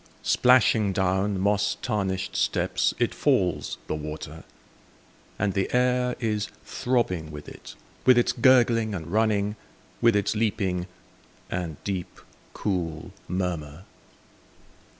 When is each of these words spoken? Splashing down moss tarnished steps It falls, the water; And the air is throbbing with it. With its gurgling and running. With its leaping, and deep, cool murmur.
Splashing 0.23 0.93
down 0.93 1.39
moss 1.39 1.77
tarnished 1.83 2.35
steps 2.35 2.95
It 2.97 3.13
falls, 3.13 3.77
the 3.85 3.93
water; 3.93 4.43
And 5.37 5.53
the 5.53 5.71
air 5.75 6.15
is 6.19 6.49
throbbing 6.65 7.29
with 7.29 7.47
it. 7.47 7.75
With 8.03 8.17
its 8.17 8.31
gurgling 8.31 8.95
and 8.95 9.05
running. 9.11 9.57
With 10.01 10.15
its 10.15 10.35
leaping, 10.35 10.87
and 11.51 11.77
deep, 11.83 12.19
cool 12.53 13.11
murmur. 13.27 13.83